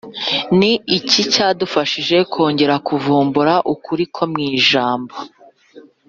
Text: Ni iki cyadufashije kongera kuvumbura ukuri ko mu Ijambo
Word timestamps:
Ni 0.59 0.71
iki 0.97 1.21
cyadufashije 1.33 2.17
kongera 2.31 2.75
kuvumbura 2.87 3.53
ukuri 3.73 4.03
ko 4.15 4.21
mu 4.31 4.39
Ijambo 4.57 5.15